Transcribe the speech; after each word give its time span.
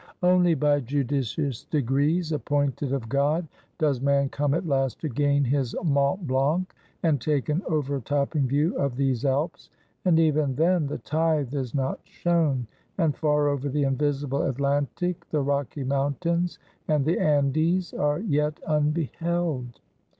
Only 0.23 0.55
by 0.55 0.79
judicious 0.79 1.63
degrees, 1.65 2.31
appointed 2.31 2.91
of 2.91 3.07
God, 3.07 3.47
does 3.77 4.01
man 4.01 4.29
come 4.29 4.55
at 4.55 4.65
last 4.65 4.99
to 5.01 5.09
gain 5.09 5.43
his 5.43 5.75
Mont 5.83 6.25
Blanc 6.25 6.73
and 7.03 7.21
take 7.21 7.49
an 7.49 7.61
overtopping 7.67 8.47
view 8.47 8.75
of 8.79 8.95
these 8.95 9.25
Alps; 9.25 9.69
and 10.03 10.19
even 10.19 10.55
then, 10.55 10.87
the 10.87 10.97
tithe 10.97 11.53
is 11.53 11.75
not 11.75 11.99
shown; 12.03 12.65
and 12.97 13.15
far 13.15 13.47
over 13.47 13.69
the 13.69 13.83
invisible 13.83 14.41
Atlantic, 14.41 15.29
the 15.29 15.41
Rocky 15.43 15.83
Mountains 15.83 16.57
and 16.87 17.05
the 17.05 17.19
Andes 17.19 17.93
are 17.93 18.21
yet 18.21 18.59
unbeheld. 18.67 19.81